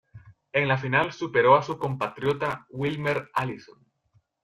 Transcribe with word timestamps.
En 0.51 0.67
la 0.67 0.79
final 0.79 1.13
superó 1.13 1.55
a 1.55 1.61
su 1.61 1.77
compatriota 1.77 2.65
Wilmer 2.71 3.29
Allison. 3.35 3.77